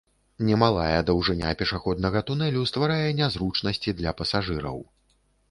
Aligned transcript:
Немалая 0.45 1.01
даўжыня 1.09 1.51
пешаходнага 1.59 2.23
тунэлю 2.31 2.65
стварае 2.71 3.07
нязручнасці 3.21 3.95
для 4.01 4.17
пасажыраў. 4.25 4.83